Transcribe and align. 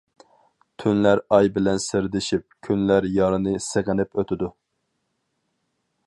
تۈنلەر 0.83 1.19
ئاي 1.37 1.49
بىلەن 1.57 1.81
سىردىشىپ، 1.83 2.57
كۈنلەر 2.67 3.07
يارنى 3.17 3.53
سېغىنىپ 3.69 4.19
ئۆتىدۇ. 4.21 4.49